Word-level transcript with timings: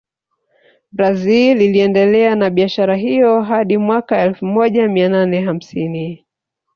Brazil 0.91 1.61
iliendelea 1.61 2.35
na 2.35 2.49
biashara 2.49 2.95
hiyo 2.95 3.41
hadi 3.41 3.77
mwaka 3.77 4.21
elfu 4.21 4.45
moja 4.45 4.87
mia 4.87 5.09
nane 5.09 5.41
hamsini 5.41 6.25